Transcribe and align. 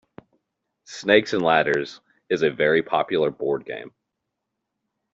Snakes 0.87 1.33
and 1.33 1.43
ladders 1.43 2.01
is 2.31 2.41
a 2.41 2.49
very 2.49 2.81
popular 2.81 3.29
board 3.29 3.65
game 3.65 3.93